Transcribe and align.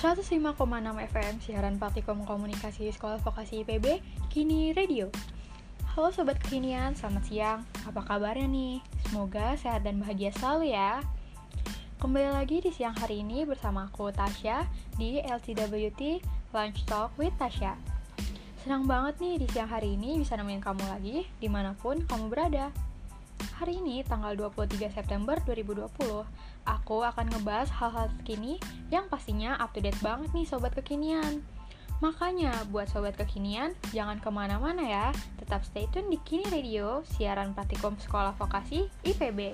105,6 0.00 0.56
FM 1.12 1.34
siaran 1.44 1.76
Praktikum 1.76 2.24
Komunikasi 2.24 2.88
Sekolah 2.88 3.20
Vokasi 3.20 3.60
IPB, 3.68 4.00
kini 4.32 4.72
radio. 4.72 5.12
Halo 5.92 6.08
Sobat 6.08 6.40
Kekinian, 6.40 6.96
selamat 6.96 7.28
siang. 7.28 7.60
Apa 7.84 8.00
kabarnya 8.08 8.48
nih? 8.48 8.80
Semoga 9.04 9.60
sehat 9.60 9.84
dan 9.84 10.00
bahagia 10.00 10.32
selalu 10.32 10.72
ya. 10.72 11.04
Kembali 12.00 12.32
lagi 12.32 12.64
di 12.64 12.72
siang 12.72 12.96
hari 12.96 13.20
ini 13.20 13.44
bersama 13.44 13.92
aku 13.92 14.08
Tasya 14.08 14.64
di 14.96 15.20
LCWT 15.20 16.24
Lunch 16.56 16.80
Talk 16.88 17.12
with 17.20 17.36
Tasya. 17.36 17.76
Senang 18.64 18.88
banget 18.88 19.20
nih 19.20 19.36
di 19.36 19.52
siang 19.52 19.68
hari 19.68 20.00
ini 20.00 20.16
bisa 20.16 20.32
nemenin 20.32 20.64
kamu 20.64 20.80
lagi 20.88 21.28
di 21.36 21.48
mana 21.52 21.76
pun 21.76 22.00
kamu 22.08 22.32
berada. 22.32 22.72
Hari 23.56 23.80
ini 23.80 24.04
tanggal 24.04 24.36
23 24.36 24.92
September 24.92 25.36
2020 25.48 25.88
aku 26.68 26.96
akan 27.00 27.26
ngebahas 27.32 27.72
hal-hal 27.72 28.12
terkini 28.20 28.60
yang 28.92 29.08
pastinya 29.08 29.56
up 29.56 29.72
to 29.72 29.80
date 29.80 29.96
banget 30.04 30.28
nih 30.36 30.44
sobat 30.48 30.76
kekinian. 30.76 31.40
Makanya 32.00 32.64
buat 32.72 32.88
sobat 32.88 33.16
kekinian, 33.20 33.76
jangan 33.92 34.20
ke 34.24 34.28
mana-mana 34.32 34.80
ya, 34.80 35.06
tetap 35.36 35.60
stay 35.68 35.84
tune 35.92 36.08
di 36.08 36.16
Kini 36.24 36.48
Radio, 36.48 37.04
siaran 37.04 37.52
praktikum 37.52 37.92
sekolah 38.00 38.32
vokasi 38.40 38.88
IPB. 39.04 39.52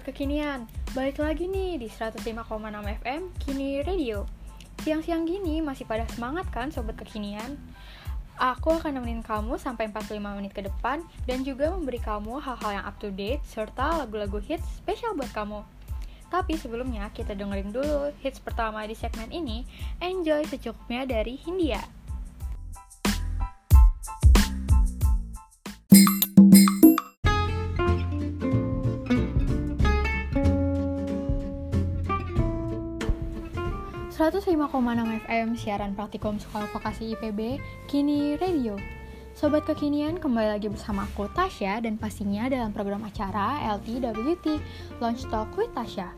Sobat 0.00 0.16
kekinian, 0.16 0.64
balik 0.96 1.20
lagi 1.20 1.44
nih 1.44 1.76
di 1.76 1.84
105,6 1.92 2.24
FM 3.04 3.20
Kini 3.36 3.84
Radio. 3.84 4.24
Siang-siang 4.80 5.28
gini 5.28 5.60
masih 5.60 5.84
pada 5.84 6.08
semangat 6.08 6.48
kan 6.48 6.72
sobat 6.72 6.96
kekinian? 6.96 7.60
Aku 8.40 8.80
akan 8.80 8.96
nemenin 8.96 9.20
kamu 9.20 9.60
sampai 9.60 9.92
45 9.92 10.40
menit 10.40 10.56
ke 10.56 10.64
depan 10.64 11.04
dan 11.28 11.44
juga 11.44 11.68
memberi 11.76 12.00
kamu 12.00 12.40
hal-hal 12.40 12.80
yang 12.80 12.84
up 12.88 12.96
to 12.96 13.12
date 13.12 13.44
serta 13.44 14.00
lagu-lagu 14.00 14.40
hits 14.40 14.64
spesial 14.80 15.12
buat 15.12 15.28
kamu. 15.36 15.60
Tapi 16.32 16.56
sebelumnya 16.56 17.12
kita 17.12 17.36
dengerin 17.36 17.68
dulu 17.68 18.08
hits 18.24 18.40
pertama 18.40 18.80
di 18.88 18.96
segmen 18.96 19.28
ini, 19.28 19.68
Enjoy 20.00 20.48
secukupnya 20.48 21.04
dari 21.04 21.36
Hindia. 21.36 21.99
105,6 34.40 35.28
FM 35.28 35.52
siaran 35.52 35.92
praktikum 35.92 36.40
sekolah 36.40 36.64
vokasi 36.72 37.12
IPB, 37.12 37.60
kini 37.92 38.40
radio. 38.40 38.72
Sobat 39.36 39.68
kekinian 39.68 40.16
kembali 40.16 40.56
lagi 40.56 40.72
bersama 40.72 41.04
aku 41.04 41.28
Tasya 41.36 41.84
dan 41.84 42.00
pastinya 42.00 42.48
dalam 42.48 42.72
program 42.72 43.04
acara 43.04 43.60
LTWT 43.76 44.56
Launch 44.96 45.28
Talk 45.28 45.52
with 45.60 45.68
Tasya. 45.76 46.16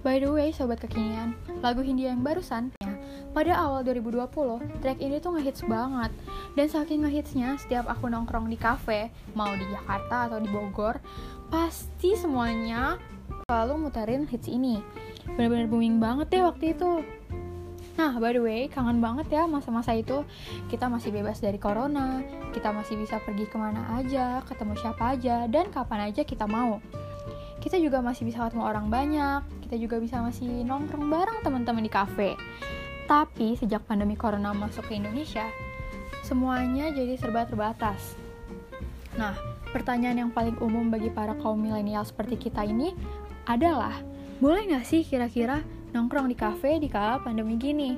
By 0.00 0.16
the 0.16 0.32
way, 0.32 0.48
sobat 0.48 0.80
kekinian, 0.80 1.36
lagu 1.60 1.84
Hindia 1.84 2.16
yang 2.16 2.24
barusan 2.24 2.72
ya, 2.80 2.96
pada 3.36 3.52
awal 3.52 3.84
2020, 3.84 4.32
track 4.80 5.04
ini 5.04 5.20
tuh 5.20 5.36
ngehits 5.36 5.68
banget. 5.68 6.08
Dan 6.56 6.72
saking 6.72 7.04
ngehitsnya, 7.04 7.60
setiap 7.60 7.84
aku 7.84 8.08
nongkrong 8.08 8.48
di 8.48 8.56
cafe, 8.56 9.12
mau 9.36 9.52
di 9.52 9.68
Jakarta 9.68 10.24
atau 10.24 10.40
di 10.40 10.48
Bogor, 10.48 11.04
pasti 11.52 12.16
semuanya 12.16 12.96
selalu 13.44 13.76
muterin 13.76 14.24
hits 14.24 14.48
ini. 14.48 14.80
Bener-bener 15.36 15.68
booming 15.68 16.00
banget 16.00 16.32
deh 16.32 16.42
waktu 16.48 16.72
itu. 16.72 17.04
Nah, 17.92 18.16
by 18.16 18.32
the 18.32 18.40
way, 18.40 18.72
kangen 18.72 19.04
banget 19.04 19.28
ya 19.28 19.44
masa-masa 19.44 19.92
itu 19.92 20.24
kita 20.72 20.88
masih 20.88 21.12
bebas 21.12 21.44
dari 21.44 21.60
corona, 21.60 22.24
kita 22.56 22.72
masih 22.72 22.96
bisa 22.96 23.20
pergi 23.20 23.44
ke 23.44 23.60
mana 23.60 24.00
aja, 24.00 24.40
ketemu 24.48 24.72
siapa 24.80 25.12
aja, 25.12 25.44
dan 25.44 25.68
kapan 25.68 26.08
aja 26.08 26.24
kita 26.24 26.48
mau. 26.48 26.80
Kita 27.60 27.76
juga 27.76 28.00
masih 28.00 28.24
bisa 28.24 28.48
ketemu 28.48 28.64
orang 28.64 28.88
banyak, 28.88 29.44
kita 29.68 29.76
juga 29.76 30.00
bisa 30.00 30.24
masih 30.24 30.64
nongkrong 30.64 31.06
bareng 31.12 31.38
teman-teman 31.44 31.84
di 31.84 31.92
kafe. 31.92 32.32
Tapi 33.04 33.60
sejak 33.60 33.84
pandemi 33.84 34.16
corona 34.16 34.56
masuk 34.56 34.88
ke 34.88 34.96
Indonesia, 34.96 35.44
semuanya 36.24 36.88
jadi 36.96 37.20
serba 37.20 37.44
terbatas. 37.44 38.16
Nah, 39.20 39.36
pertanyaan 39.68 40.26
yang 40.26 40.30
paling 40.32 40.56
umum 40.64 40.88
bagi 40.88 41.12
para 41.12 41.36
kaum 41.36 41.60
milenial 41.60 42.08
seperti 42.08 42.40
kita 42.48 42.64
ini 42.64 42.96
adalah, 43.44 44.00
boleh 44.40 44.72
nggak 44.72 44.88
sih 44.88 45.04
kira-kira 45.04 45.60
nongkrong 45.92 46.28
di 46.28 46.36
kafe 46.36 46.80
di 46.80 46.88
kala 46.88 47.20
pandemi 47.20 47.60
gini. 47.60 47.96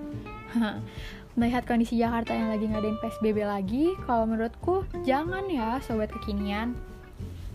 Melihat 1.39 1.67
kondisi 1.67 1.99
Jakarta 1.99 2.31
yang 2.31 2.55
lagi 2.55 2.71
ngadain 2.71 2.99
PSBB 3.03 3.43
lagi, 3.43 3.95
kalau 4.07 4.27
menurutku 4.27 4.87
jangan 5.03 5.47
ya 5.51 5.83
sobat 5.83 6.11
kekinian. 6.15 6.79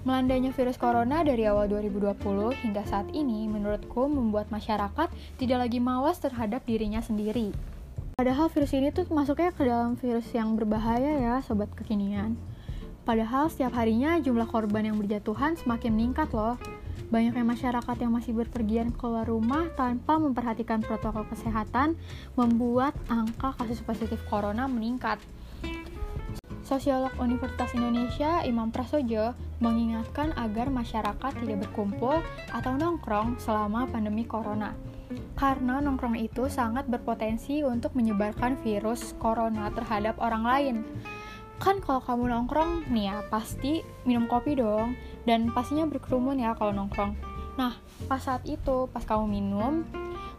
Melandainya 0.04 0.56
virus 0.56 0.80
corona 0.80 1.24
dari 1.24 1.44
awal 1.48 1.68
2020 1.68 2.20
hingga 2.60 2.84
saat 2.88 3.08
ini 3.12 3.48
menurutku 3.52 4.08
membuat 4.08 4.48
masyarakat 4.52 5.12
tidak 5.40 5.58
lagi 5.60 5.80
mawas 5.80 6.20
terhadap 6.24 6.64
dirinya 6.64 7.04
sendiri. 7.04 7.52
Padahal 8.20 8.52
virus 8.52 8.76
ini 8.76 8.92
tuh 8.92 9.08
masuknya 9.12 9.56
ke 9.56 9.64
dalam 9.64 9.96
virus 9.96 10.28
yang 10.36 10.60
berbahaya 10.60 11.20
ya 11.24 11.36
sobat 11.40 11.72
kekinian. 11.72 12.36
Padahal 13.08 13.48
setiap 13.48 13.72
harinya 13.80 14.20
jumlah 14.20 14.48
korban 14.48 14.92
yang 14.92 15.00
berjatuhan 15.00 15.56
semakin 15.56 15.96
meningkat 15.96 16.28
loh. 16.36 16.60
Banyaknya 17.08 17.48
masyarakat 17.48 17.96
yang 18.04 18.12
masih 18.12 18.36
berpergian 18.36 18.92
keluar 18.92 19.24
rumah 19.24 19.72
tanpa 19.80 20.20
memperhatikan 20.20 20.84
protokol 20.84 21.24
kesehatan 21.32 21.96
membuat 22.36 22.92
angka 23.08 23.56
kasus 23.56 23.80
positif 23.80 24.20
corona 24.28 24.68
meningkat. 24.68 25.24
Sosiolog 26.68 27.16
Universitas 27.18 27.74
Indonesia 27.74 28.46
Imam 28.46 28.70
Prasojo 28.70 29.34
mengingatkan 29.58 30.38
agar 30.38 30.70
masyarakat 30.70 31.32
tidak 31.42 31.66
berkumpul 31.66 32.22
atau 32.54 32.78
nongkrong 32.78 33.42
selama 33.42 33.90
pandemi 33.90 34.22
corona. 34.22 34.78
Karena 35.34 35.81
nongkrong 35.81 36.20
itu 36.20 36.46
sangat 36.46 36.86
berpotensi 36.86 37.66
untuk 37.66 37.98
menyebarkan 37.98 38.62
virus 38.62 39.18
corona 39.18 39.74
terhadap 39.74 40.22
orang 40.22 40.44
lain 40.46 40.76
kan 41.59 41.84
kalau 41.84 42.00
kamu 42.00 42.31
nongkrong 42.31 42.88
nih 42.90 43.12
ya 43.12 43.18
pasti 43.28 43.84
minum 44.08 44.25
kopi 44.25 44.56
dong. 44.56 44.96
Dan 45.28 45.52
pastinya 45.52 45.86
berkerumun 45.86 46.40
ya 46.40 46.56
kalau 46.56 46.72
nongkrong. 46.72 47.14
Nah 47.59 47.75
pas 48.08 48.24
saat 48.24 48.47
itu 48.47 48.88
pas 48.90 49.03
kamu 49.03 49.28
minum 49.28 49.84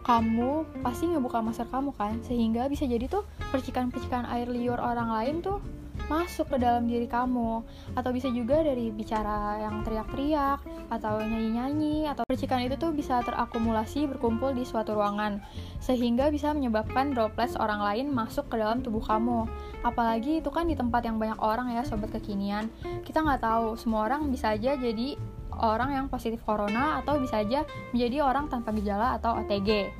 kamu 0.00 0.64
pasti 0.80 1.12
ngebuka 1.12 1.44
masker 1.44 1.68
kamu 1.68 1.92
kan? 1.94 2.18
Sehingga 2.24 2.66
bisa 2.72 2.88
jadi 2.88 3.04
tuh 3.06 3.22
percikan-percikan 3.52 4.24
air 4.32 4.48
liur 4.48 4.80
orang 4.80 5.12
lain 5.12 5.44
tuh 5.44 5.60
masuk 6.08 6.48
ke 6.50 6.56
dalam 6.56 6.88
diri 6.88 7.04
kamu. 7.04 7.60
Atau 7.94 8.10
bisa 8.16 8.32
juga 8.32 8.64
dari 8.64 8.88
bicara 8.88 9.60
yang 9.60 9.84
teriak-teriak 9.84 10.64
atau 10.90 11.22
nyanyi-nyanyi 11.22 12.10
atau 12.10 12.26
percikan 12.26 12.60
itu 12.60 12.74
tuh 12.74 12.90
bisa 12.90 13.22
terakumulasi 13.22 14.10
berkumpul 14.10 14.50
di 14.50 14.66
suatu 14.66 14.98
ruangan 14.98 15.38
sehingga 15.78 16.28
bisa 16.28 16.50
menyebabkan 16.50 17.14
droplets 17.14 17.54
orang 17.56 17.80
lain 17.80 18.10
masuk 18.10 18.50
ke 18.50 18.58
dalam 18.58 18.82
tubuh 18.82 19.00
kamu. 19.00 19.46
Apalagi 19.86 20.42
itu 20.42 20.50
kan 20.50 20.66
di 20.66 20.74
tempat 20.74 21.06
yang 21.06 21.16
banyak 21.16 21.38
orang 21.38 21.72
ya 21.72 21.86
sobat 21.86 22.10
kekinian. 22.10 22.68
Kita 23.06 23.22
nggak 23.22 23.40
tahu 23.40 23.78
semua 23.78 24.10
orang 24.10 24.28
bisa 24.28 24.52
aja 24.52 24.74
jadi 24.74 25.14
orang 25.56 25.94
yang 25.94 26.06
positif 26.10 26.42
corona 26.42 26.98
atau 26.98 27.16
bisa 27.22 27.40
aja 27.40 27.62
menjadi 27.94 28.26
orang 28.26 28.50
tanpa 28.50 28.74
gejala 28.74 29.16
atau 29.16 29.38
OTG 29.40 29.94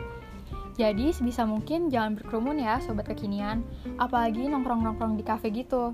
jadi 0.81 1.13
sebisa 1.13 1.45
mungkin 1.45 1.93
jangan 1.93 2.17
berkerumun 2.17 2.57
ya 2.57 2.81
sobat 2.81 3.05
kekinian, 3.05 3.61
apalagi 4.01 4.49
nongkrong-nongkrong 4.49 5.13
di 5.21 5.21
kafe 5.21 5.53
gitu. 5.53 5.93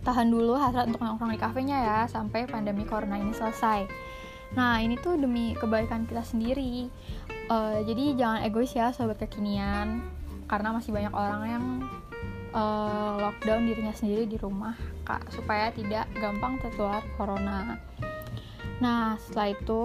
Tahan 0.00 0.32
dulu 0.32 0.56
hasrat 0.56 0.88
untuk 0.88 1.04
nongkrong 1.04 1.36
di 1.36 1.40
kafenya 1.40 1.76
ya 1.76 1.98
sampai 2.08 2.48
pandemi 2.48 2.88
corona 2.88 3.20
ini 3.20 3.36
selesai. 3.36 3.84
Nah 4.56 4.80
ini 4.80 4.96
tuh 4.98 5.20
demi 5.20 5.52
kebaikan 5.54 6.08
kita 6.08 6.24
sendiri. 6.24 6.88
Uh, 7.50 7.84
jadi 7.84 8.16
jangan 8.16 8.40
egois 8.46 8.72
ya 8.72 8.94
sobat 8.94 9.18
kekinian, 9.20 10.00
karena 10.46 10.70
masih 10.70 10.90
banyak 10.94 11.12
orang 11.12 11.42
yang 11.46 11.64
uh, 12.54 13.18
lockdown 13.18 13.66
dirinya 13.66 13.94
sendiri 13.94 14.26
di 14.26 14.38
rumah 14.38 14.74
kak 15.06 15.30
supaya 15.34 15.70
tidak 15.74 16.06
gampang 16.18 16.58
tertular 16.62 17.02
corona. 17.18 17.78
Nah 18.80 19.20
setelah 19.20 19.52
itu 19.52 19.84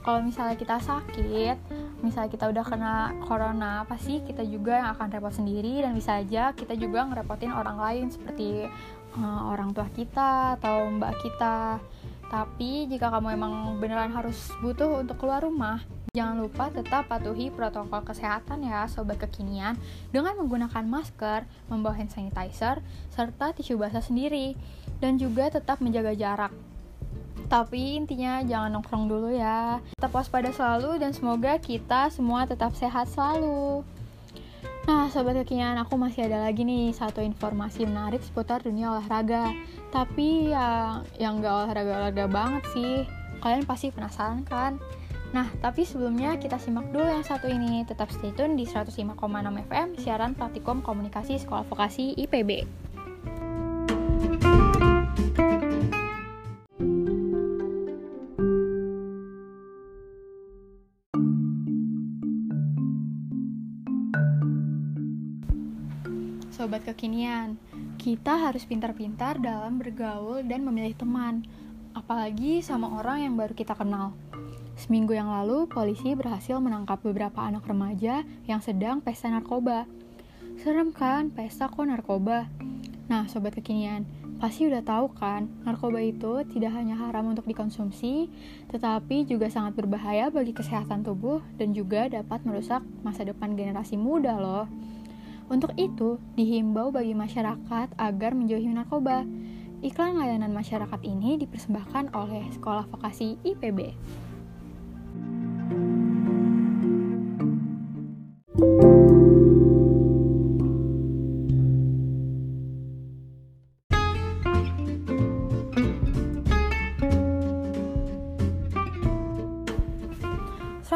kalau 0.00 0.20
misalnya 0.24 0.56
kita 0.56 0.80
sakit 0.80 1.56
misalnya 2.00 2.32
kita 2.32 2.48
udah 2.48 2.64
kena 2.64 2.94
corona 3.24 3.84
pasti 3.84 4.24
kita 4.24 4.44
juga 4.44 4.80
yang 4.80 4.88
akan 4.96 5.08
repot 5.12 5.32
sendiri 5.32 5.84
dan 5.84 5.92
bisa 5.92 6.20
aja 6.20 6.52
kita 6.56 6.76
juga 6.76 7.04
ngerepotin 7.06 7.52
orang 7.52 7.76
lain 7.76 8.06
seperti 8.08 8.68
uh, 9.16 9.42
orang 9.52 9.72
tua 9.76 9.88
kita 9.92 10.60
atau 10.60 10.88
mbak 10.90 11.14
kita. 11.20 11.80
Tapi 12.30 12.86
jika 12.86 13.10
kamu 13.10 13.34
emang 13.34 13.54
beneran 13.82 14.14
harus 14.14 14.54
butuh 14.62 15.02
untuk 15.02 15.18
keluar 15.18 15.42
rumah 15.42 15.82
Jangan 16.10 16.42
lupa 16.42 16.74
tetap 16.74 17.06
patuhi 17.06 17.54
protokol 17.54 18.02
kesehatan 18.02 18.66
ya 18.66 18.90
sobat 18.90 19.22
kekinian. 19.22 19.78
Dengan 20.10 20.34
menggunakan 20.42 20.82
masker, 20.82 21.46
membawa 21.70 21.94
hand 22.02 22.10
sanitizer, 22.10 22.82
serta 23.14 23.54
tisu 23.54 23.78
basah 23.78 24.02
sendiri. 24.02 24.58
Dan 24.98 25.22
juga 25.22 25.46
tetap 25.54 25.78
menjaga 25.78 26.10
jarak. 26.18 26.50
Tapi 27.50 27.98
intinya 27.98 28.38
jangan 28.46 28.78
nongkrong 28.78 29.10
dulu 29.10 29.34
ya. 29.34 29.82
Tetap 29.98 30.14
waspada 30.14 30.54
selalu 30.54 31.02
dan 31.02 31.10
semoga 31.10 31.58
kita 31.58 32.06
semua 32.14 32.46
tetap 32.46 32.70
sehat 32.78 33.10
selalu. 33.10 33.82
Nah, 34.86 35.10
sobat 35.10 35.34
kekinian 35.34 35.76
aku 35.82 35.98
masih 35.98 36.30
ada 36.30 36.46
lagi 36.46 36.62
nih 36.62 36.94
satu 36.94 37.20
informasi 37.20 37.90
menarik 37.90 38.22
seputar 38.22 38.62
dunia 38.62 38.94
olahraga. 38.94 39.50
Tapi 39.90 40.54
ya 40.54 41.02
yang 41.18 41.42
gak 41.42 41.66
olahraga-olahraga 41.66 42.26
banget 42.30 42.64
sih. 42.70 42.94
Kalian 43.42 43.66
pasti 43.66 43.90
penasaran 43.90 44.46
kan? 44.46 44.78
Nah, 45.34 45.46
tapi 45.58 45.82
sebelumnya 45.82 46.38
kita 46.38 46.58
simak 46.58 46.86
dulu 46.94 47.06
yang 47.06 47.26
satu 47.26 47.50
ini. 47.50 47.82
Tetap 47.82 48.14
stay 48.14 48.30
tune 48.30 48.54
di 48.54 48.66
105,6 48.66 49.14
FM, 49.66 49.88
siaran 49.98 50.38
praktikum 50.38 50.86
komunikasi 50.86 51.38
sekolah 51.42 51.66
vokasi 51.66 52.14
IPB. 52.14 52.66
Kekinian, 66.92 67.56
kita 67.96 68.36
harus 68.36 68.66
pintar-pintar 68.66 69.38
dalam 69.38 69.78
bergaul 69.78 70.42
dan 70.42 70.66
memilih 70.66 70.98
teman, 70.98 71.46
apalagi 71.94 72.60
sama 72.60 72.90
orang 72.98 73.26
yang 73.26 73.34
baru 73.38 73.54
kita 73.54 73.78
kenal. 73.78 74.14
Seminggu 74.80 75.12
yang 75.12 75.28
lalu, 75.28 75.68
polisi 75.68 76.16
berhasil 76.16 76.56
menangkap 76.56 77.04
beberapa 77.04 77.44
anak 77.44 77.68
remaja 77.68 78.24
yang 78.48 78.64
sedang 78.64 79.04
pesta 79.04 79.28
narkoba. 79.28 79.84
Serem 80.56 80.88
kan, 80.88 81.28
pesta 81.28 81.68
kok 81.68 81.84
narkoba? 81.84 82.48
Nah, 83.10 83.28
sobat 83.28 83.52
kekinian, 83.58 84.08
pasti 84.40 84.64
udah 84.64 84.80
tahu 84.80 85.12
kan, 85.12 85.52
narkoba 85.68 86.00
itu 86.00 86.46
tidak 86.48 86.72
hanya 86.72 86.96
haram 86.96 87.28
untuk 87.28 87.44
dikonsumsi, 87.44 88.32
tetapi 88.72 89.28
juga 89.28 89.52
sangat 89.52 89.76
berbahaya 89.76 90.32
bagi 90.32 90.56
kesehatan 90.56 91.04
tubuh 91.04 91.44
dan 91.60 91.76
juga 91.76 92.08
dapat 92.08 92.40
merusak 92.48 92.80
masa 93.04 93.28
depan 93.28 93.52
generasi 93.52 94.00
muda 94.00 94.40
loh. 94.40 94.64
Untuk 95.50 95.74
itu, 95.74 96.22
dihimbau 96.38 96.94
bagi 96.94 97.10
masyarakat 97.10 97.98
agar 97.98 98.38
menjauhi 98.38 98.70
narkoba. 98.70 99.26
Iklan 99.82 100.14
layanan 100.14 100.54
masyarakat 100.54 101.02
ini 101.02 101.42
dipersembahkan 101.42 102.14
oleh 102.14 102.46
Sekolah 102.54 102.86
Vokasi 102.86 103.34
IPB. 103.42 103.90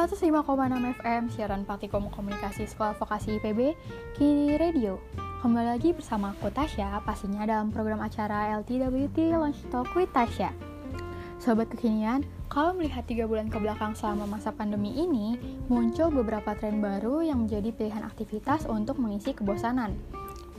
105,6 0.05 1.01
FM 1.01 1.33
siaran 1.33 1.65
praktikum 1.65 2.13
komunikasi 2.13 2.69
sekolah 2.69 2.93
vokasi 3.01 3.41
IPB 3.41 3.73
Kini 4.21 4.53
Radio. 4.61 5.01
Kembali 5.41 5.65
lagi 5.65 5.97
bersama 5.97 6.37
aku 6.37 6.53
Tasya 6.53 7.01
pastinya 7.09 7.49
dalam 7.49 7.73
program 7.73 8.05
acara 8.05 8.53
LTWT 8.61 9.33
Launch 9.33 9.65
Talk 9.73 9.89
with 9.97 10.13
Tasya. 10.13 10.53
Sobat 11.41 11.73
kekinian, 11.73 12.21
kalau 12.53 12.77
melihat 12.77 13.09
tiga 13.09 13.25
bulan 13.25 13.49
ke 13.49 13.57
belakang 13.57 13.97
selama 13.97 14.29
masa 14.29 14.53
pandemi 14.53 14.93
ini 14.93 15.41
muncul 15.73 16.13
beberapa 16.13 16.53
tren 16.53 16.85
baru 16.85 17.25
yang 17.25 17.49
menjadi 17.49 17.73
pilihan 17.73 18.05
aktivitas 18.05 18.69
untuk 18.69 19.01
mengisi 19.01 19.33
kebosanan. 19.33 19.97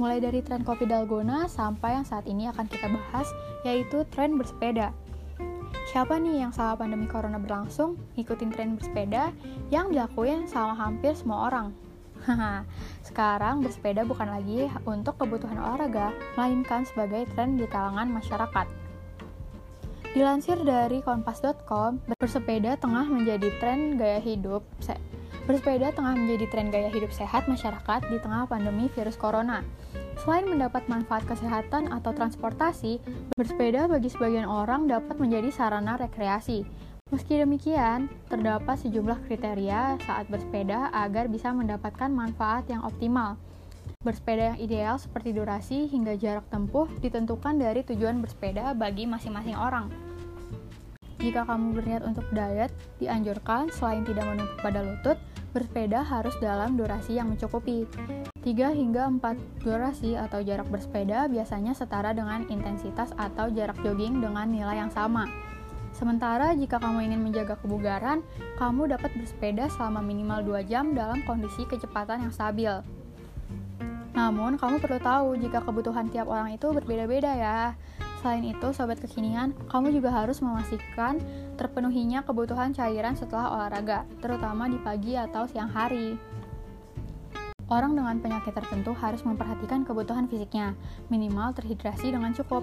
Mulai 0.01 0.25
dari 0.25 0.41
tren 0.41 0.65
kopi 0.65 0.89
dalgona 0.89 1.45
sampai 1.45 2.01
yang 2.01 2.05
saat 2.09 2.25
ini 2.25 2.49
akan 2.49 2.65
kita 2.65 2.89
bahas 2.89 3.29
yaitu 3.61 4.09
tren 4.09 4.41
bersepeda 4.41 4.89
Siapa 5.95 6.19
nih 6.19 6.43
yang 6.43 6.51
selama 6.51 6.83
pandemi 6.83 7.07
corona 7.07 7.39
berlangsung 7.39 7.95
ngikutin 8.19 8.51
tren 8.51 8.75
bersepeda 8.75 9.31
yang 9.71 9.95
dilakuin 9.95 10.43
sama 10.43 10.75
hampir 10.75 11.15
semua 11.15 11.47
orang? 11.47 11.71
Sekarang 13.07 13.63
bersepeda 13.63 14.03
bukan 14.03 14.27
lagi 14.27 14.67
untuk 14.83 15.15
kebutuhan 15.15 15.55
olahraga, 15.55 16.11
melainkan 16.35 16.83
sebagai 16.83 17.23
tren 17.31 17.55
di 17.55 17.63
kalangan 17.71 18.11
masyarakat. 18.11 18.67
Dilansir 20.11 20.59
dari 20.67 20.99
kompas.com, 20.99 22.03
bersepeda 22.19 22.75
tengah 22.75 23.07
menjadi 23.07 23.47
tren 23.63 23.95
gaya 23.95 24.19
hidup 24.19 24.67
Bersepeda 25.47 25.95
tengah 25.95 26.11
menjadi 26.19 26.51
tren 26.51 26.75
gaya 26.75 26.91
hidup 26.91 27.15
sehat 27.15 27.47
masyarakat 27.47 28.11
di 28.11 28.19
tengah 28.19 28.51
pandemi 28.51 28.91
virus 28.91 29.15
corona. 29.15 29.63
Selain 30.23 30.47
mendapat 30.47 30.87
manfaat 30.87 31.27
kesehatan 31.27 31.91
atau 31.91 32.15
transportasi, 32.15 33.03
bersepeda 33.35 33.91
bagi 33.91 34.07
sebagian 34.07 34.47
orang 34.47 34.87
dapat 34.87 35.19
menjadi 35.19 35.51
sarana 35.51 35.99
rekreasi. 35.99 36.63
Meski 37.13 37.37
demikian, 37.37 38.09
terdapat 38.31 38.81
sejumlah 38.81 39.29
kriteria 39.29 40.01
saat 40.01 40.25
bersepeda 40.25 40.89
agar 40.89 41.29
bisa 41.29 41.53
mendapatkan 41.53 42.09
manfaat 42.09 42.65
yang 42.65 42.81
optimal. 42.81 43.37
Bersepeda 44.01 44.53
yang 44.53 44.59
ideal 44.61 44.95
seperti 44.97 45.33
durasi 45.33 45.85
hingga 45.85 46.17
jarak 46.17 46.49
tempuh 46.49 46.89
ditentukan 47.01 47.61
dari 47.61 47.85
tujuan 47.85 48.21
bersepeda 48.21 48.73
bagi 48.73 49.05
masing-masing 49.05 49.53
orang. 49.53 49.93
Jika 51.21 51.45
kamu 51.45 51.77
berniat 51.77 52.03
untuk 52.05 52.25
diet, 52.33 52.69
dianjurkan 53.01 53.73
selain 53.73 54.05
tidak 54.05 54.25
menumpuk 54.29 54.61
pada 54.61 54.85
lutut, 54.85 55.17
bersepeda 55.53 56.05
harus 56.05 56.37
dalam 56.37 56.77
durasi 56.77 57.17
yang 57.17 57.33
mencukupi. 57.33 57.85
3 58.45 58.77
hingga 58.77 59.09
4 59.09 59.65
durasi 59.65 60.13
atau 60.13 60.45
jarak 60.45 60.69
bersepeda 60.69 61.25
biasanya 61.25 61.73
setara 61.73 62.13
dengan 62.13 62.45
intensitas 62.45 63.09
atau 63.17 63.49
jarak 63.49 63.73
jogging 63.81 64.21
dengan 64.21 64.45
nilai 64.45 64.85
yang 64.85 64.93
sama. 64.93 65.25
Sementara 65.97 66.53
jika 66.53 66.77
kamu 66.77 67.09
ingin 67.09 67.25
menjaga 67.25 67.57
kebugaran, 67.57 68.21
kamu 68.61 68.93
dapat 68.93 69.09
bersepeda 69.17 69.65
selama 69.73 70.05
minimal 70.05 70.45
2 70.45 70.69
jam 70.69 70.93
dalam 70.93 71.25
kondisi 71.25 71.65
kecepatan 71.65 72.29
yang 72.29 72.33
stabil. 72.35 72.69
Namun, 74.13 74.61
kamu 74.61 74.77
perlu 74.77 74.99
tahu 75.01 75.27
jika 75.41 75.65
kebutuhan 75.65 76.13
tiap 76.13 76.29
orang 76.29 76.53
itu 76.53 76.69
berbeda-beda 76.69 77.31
ya. 77.33 77.59
Selain 78.21 78.45
itu, 78.45 78.67
sobat 78.77 79.01
kekinian, 79.01 79.57
kamu 79.67 79.91
juga 79.95 80.13
harus 80.13 80.39
memastikan 80.39 81.17
terpenuhinya 81.57 82.21
kebutuhan 82.23 82.71
cairan 82.77 83.17
setelah 83.17 83.57
olahraga, 83.57 84.05
terutama 84.23 84.69
di 84.69 84.79
pagi 84.79 85.17
atau 85.17 85.49
siang 85.49 85.71
hari. 85.71 86.34
Orang 87.65 87.97
dengan 87.97 88.21
penyakit 88.21 88.53
tertentu 88.53 88.93
harus 88.93 89.25
memperhatikan 89.25 89.81
kebutuhan 89.81 90.29
fisiknya, 90.29 90.77
minimal 91.09 91.49
terhidrasi 91.57 92.13
dengan 92.13 92.29
cukup. 92.37 92.61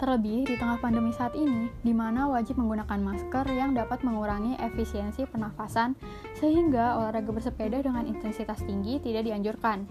Terlebih 0.00 0.48
di 0.48 0.56
tengah 0.56 0.80
pandemi 0.80 1.12
saat 1.12 1.36
ini, 1.36 1.68
di 1.84 1.92
mana 1.92 2.26
wajib 2.26 2.56
menggunakan 2.56 2.98
masker 2.98 3.46
yang 3.52 3.76
dapat 3.76 4.00
mengurangi 4.00 4.56
efisiensi 4.58 5.28
pernafasan, 5.28 5.94
sehingga 6.40 6.98
olahraga 6.98 7.30
bersepeda 7.30 7.84
dengan 7.84 8.08
intensitas 8.08 8.64
tinggi 8.64 8.98
tidak 8.98 9.28
dianjurkan. 9.28 9.86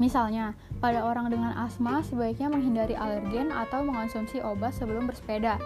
Misalnya, 0.00 0.56
pada 0.80 1.04
orang 1.04 1.28
dengan 1.28 1.52
asma 1.56 2.00
sebaiknya 2.00 2.48
menghindari 2.48 2.96
alergen 2.96 3.52
atau 3.52 3.84
mengonsumsi 3.84 4.40
obat 4.40 4.72
sebelum 4.76 5.08
bersepeda. 5.08 5.60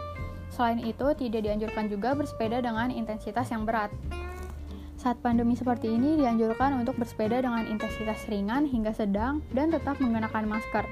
Selain 0.50 0.78
itu, 0.82 1.06
tidak 1.18 1.46
dianjurkan 1.46 1.90
juga 1.90 2.14
bersepeda 2.18 2.62
dengan 2.62 2.90
intensitas 2.90 3.50
yang 3.50 3.66
berat. 3.66 3.90
Saat 5.04 5.20
pandemi 5.20 5.52
seperti 5.52 5.92
ini, 5.92 6.16
dianjurkan 6.16 6.80
untuk 6.80 6.96
bersepeda 6.96 7.44
dengan 7.44 7.68
intensitas 7.68 8.24
ringan 8.24 8.64
hingga 8.64 8.96
sedang 8.96 9.44
dan 9.52 9.68
tetap 9.68 10.00
menggunakan 10.00 10.48
masker. 10.48 10.88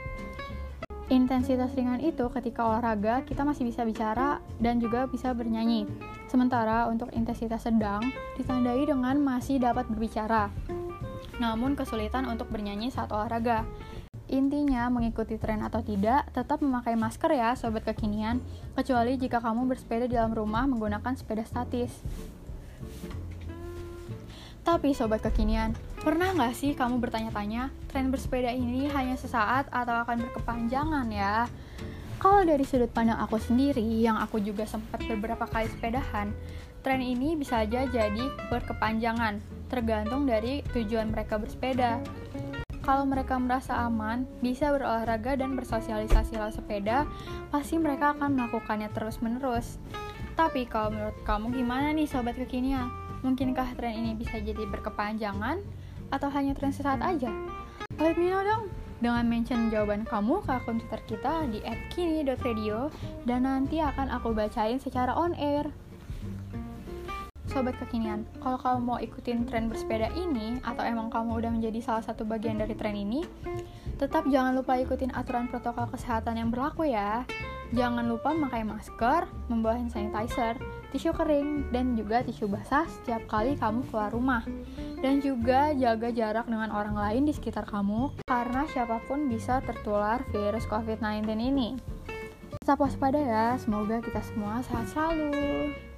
Intensitas 1.08 1.72
ringan 1.72 2.04
itu 2.04 2.28
ketika 2.28 2.68
olahraga 2.68 3.24
kita 3.24 3.40
masih 3.40 3.64
bisa 3.64 3.88
bicara 3.88 4.44
dan 4.60 4.84
juga 4.84 5.08
bisa 5.08 5.32
bernyanyi. 5.32 5.88
Sementara 6.28 6.92
untuk 6.92 7.08
intensitas 7.16 7.64
sedang 7.64 8.04
ditandai 8.36 8.84
dengan 8.84 9.16
masih 9.16 9.56
dapat 9.56 9.88
berbicara 9.88 10.52
namun 11.42 11.74
kesulitan 11.74 12.28
untuk 12.30 12.46
bernyanyi 12.52 12.94
saat 12.94 13.10
olahraga. 13.10 13.64
Intinya, 14.32 14.88
mengikuti 14.88 15.36
tren 15.36 15.60
atau 15.60 15.84
tidak, 15.84 16.24
tetap 16.32 16.64
memakai 16.64 16.96
masker 16.96 17.36
ya, 17.36 17.52
sobat 17.52 17.84
kekinian, 17.84 18.40
kecuali 18.72 19.20
jika 19.20 19.44
kamu 19.44 19.68
bersepeda 19.68 20.08
di 20.08 20.16
dalam 20.16 20.32
rumah 20.32 20.64
menggunakan 20.64 21.12
sepeda 21.12 21.44
statis. 21.44 21.92
Tapi 24.62 24.94
sobat 24.94 25.18
kekinian, 25.26 25.74
pernah 26.06 26.30
nggak 26.30 26.54
sih 26.54 26.70
kamu 26.78 27.02
bertanya-tanya, 27.02 27.74
tren 27.90 28.14
bersepeda 28.14 28.54
ini 28.54 28.86
hanya 28.94 29.18
sesaat 29.18 29.66
atau 29.74 30.06
akan 30.06 30.22
berkepanjangan 30.30 31.10
ya? 31.10 31.50
Kalau 32.22 32.46
dari 32.46 32.62
sudut 32.62 32.86
pandang 32.94 33.18
aku 33.18 33.42
sendiri, 33.42 33.82
yang 33.82 34.14
aku 34.14 34.38
juga 34.38 34.62
sempat 34.62 35.02
beberapa 35.10 35.50
kali 35.50 35.66
sepedahan, 35.66 36.30
tren 36.86 37.02
ini 37.02 37.34
bisa 37.34 37.66
aja 37.66 37.82
jadi 37.90 38.24
berkepanjangan, 38.54 39.42
tergantung 39.66 40.30
dari 40.30 40.62
tujuan 40.70 41.10
mereka 41.10 41.42
bersepeda. 41.42 41.98
Kalau 42.86 43.02
mereka 43.02 43.42
merasa 43.42 43.82
aman, 43.82 44.30
bisa 44.38 44.70
berolahraga 44.70 45.42
dan 45.42 45.58
bersosialisasi 45.58 46.38
lewat 46.38 46.62
sepeda, 46.62 47.02
pasti 47.50 47.82
mereka 47.82 48.14
akan 48.14 48.38
melakukannya 48.38 48.86
terus-menerus. 48.94 49.82
Tapi 50.38 50.70
kalau 50.70 50.94
menurut 50.94 51.18
kamu 51.26 51.50
gimana 51.50 51.90
nih 51.90 52.06
sobat 52.06 52.38
kekinian? 52.38 53.01
Mungkinkah 53.22 53.78
tren 53.78 53.94
ini 53.94 54.18
bisa 54.18 54.42
jadi 54.42 54.66
berkepanjangan 54.66 55.62
atau 56.10 56.28
hanya 56.34 56.52
tren 56.58 56.74
sesaat 56.74 56.98
aja? 57.00 57.30
Let 58.02 58.18
me 58.18 58.28
know 58.28 58.42
dong. 58.42 58.68
dengan 59.02 59.26
mention 59.26 59.66
jawaban 59.66 60.06
kamu 60.06 60.46
ke 60.46 60.50
akun 60.54 60.78
Twitter 60.78 61.02
kita 61.10 61.50
di 61.50 61.58
@kini.radio 61.90 62.86
dan 63.26 63.50
nanti 63.50 63.82
akan 63.82 64.14
aku 64.14 64.30
bacain 64.30 64.78
secara 64.78 65.10
on 65.10 65.34
air. 65.34 65.66
Sobat 67.50 67.74
kekinian, 67.82 68.24
kalau 68.38 68.56
kamu 68.62 68.78
mau 68.80 68.98
ikutin 69.02 69.44
tren 69.44 69.66
bersepeda 69.66 70.08
ini 70.14 70.62
atau 70.62 70.86
emang 70.86 71.10
kamu 71.10 71.42
udah 71.42 71.50
menjadi 71.50 71.82
salah 71.82 72.00
satu 72.06 72.22
bagian 72.22 72.62
dari 72.62 72.78
tren 72.78 72.94
ini, 72.94 73.26
tetap 73.98 74.24
jangan 74.30 74.56
lupa 74.56 74.78
ikutin 74.78 75.12
aturan 75.12 75.50
protokol 75.50 75.90
kesehatan 75.90 76.38
yang 76.38 76.48
berlaku 76.48 76.88
ya. 76.88 77.26
Jangan 77.74 78.06
lupa 78.06 78.32
memakai 78.32 78.64
masker, 78.64 79.26
membawa 79.50 79.76
hand 79.76 79.92
sanitizer, 79.92 80.56
tisu 80.92 81.10
kering, 81.16 81.72
dan 81.72 81.96
juga 81.96 82.20
tisu 82.20 82.46
basah 82.46 82.84
setiap 82.86 83.24
kali 83.26 83.56
kamu 83.56 83.82
keluar 83.88 84.12
rumah 84.12 84.44
dan 85.02 85.18
juga 85.18 85.74
jaga 85.74 86.14
jarak 86.14 86.46
dengan 86.46 86.70
orang 86.70 86.94
lain 86.94 87.26
di 87.26 87.32
sekitar 87.34 87.66
kamu 87.66 88.14
karena 88.22 88.62
siapa 88.70 89.02
pun 89.10 89.26
bisa 89.26 89.58
tertular 89.66 90.22
virus 90.30 90.68
COVID-19 90.70 91.26
ini. 91.40 91.74
Tetap 92.62 92.78
waspada 92.78 93.18
ya, 93.18 93.58
semoga 93.58 93.98
kita 93.98 94.22
semua 94.22 94.62
sehat 94.62 94.86
selalu. 94.94 95.91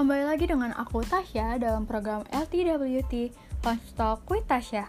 Kembali 0.00 0.32
lagi 0.32 0.48
dengan 0.48 0.72
aku 0.80 1.04
Tasya 1.04 1.60
dalam 1.60 1.84
program 1.84 2.24
LTWT 2.32 3.36
Lunch 3.60 3.92
Talk 3.92 4.24
with 4.32 4.48
Tasya. 4.48 4.88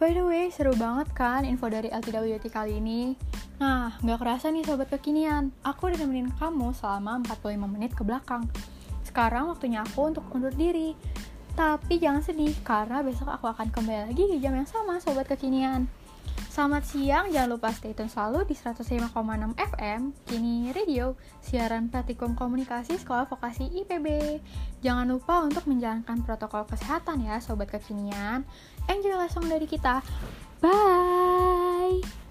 By 0.00 0.16
the 0.16 0.24
way, 0.24 0.48
seru 0.48 0.72
banget 0.72 1.12
kan 1.12 1.44
info 1.44 1.68
dari 1.68 1.92
LTWT 1.92 2.48
kali 2.48 2.80
ini? 2.80 3.12
Nah, 3.60 4.00
nggak 4.00 4.16
kerasa 4.16 4.48
nih 4.48 4.64
sobat 4.64 4.88
kekinian, 4.88 5.52
aku 5.60 5.92
udah 5.92 6.00
nemenin 6.00 6.32
kamu 6.40 6.72
selama 6.72 7.20
45 7.28 7.60
menit 7.68 7.92
ke 7.92 8.00
belakang. 8.00 8.48
Sekarang 9.04 9.52
waktunya 9.52 9.84
aku 9.84 10.16
untuk 10.16 10.24
undur 10.32 10.56
diri. 10.56 10.96
Tapi 11.52 12.00
jangan 12.00 12.24
sedih, 12.24 12.56
karena 12.64 13.04
besok 13.04 13.28
aku 13.28 13.52
akan 13.52 13.68
kembali 13.68 14.08
lagi 14.08 14.32
di 14.32 14.40
jam 14.40 14.56
yang 14.56 14.64
sama 14.64 14.96
sobat 14.96 15.28
kekinian. 15.28 15.84
Selamat 16.58 16.90
siang, 16.90 17.30
jangan 17.30 17.54
lupa 17.54 17.70
stay 17.70 17.94
tune 17.94 18.10
selalu 18.10 18.50
di 18.50 18.58
105,6 18.58 19.14
FM, 19.54 20.10
Kini 20.26 20.74
Radio, 20.74 21.14
siaran 21.38 21.86
praktikum 21.86 22.34
komunikasi 22.34 22.98
Sekolah 22.98 23.30
Vokasi 23.30 23.70
IPB. 23.78 24.42
Jangan 24.82 25.06
lupa 25.06 25.38
untuk 25.46 25.70
menjalankan 25.70 26.18
protokol 26.26 26.66
kesehatan 26.66 27.22
ya, 27.22 27.38
sobat 27.38 27.70
kekinian. 27.70 28.42
Enjoy 28.90 29.14
lesson 29.14 29.46
dari 29.46 29.70
kita. 29.70 30.02
Bye! 30.58 32.27